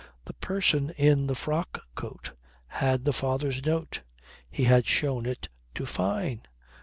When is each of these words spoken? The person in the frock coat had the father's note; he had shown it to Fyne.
The 0.25 0.33
person 0.33 0.89
in 0.97 1.27
the 1.27 1.35
frock 1.35 1.79
coat 1.93 2.31
had 2.65 3.05
the 3.05 3.13
father's 3.13 3.63
note; 3.63 4.01
he 4.49 4.63
had 4.63 4.87
shown 4.87 5.27
it 5.27 5.47
to 5.75 5.85
Fyne. 5.85 6.41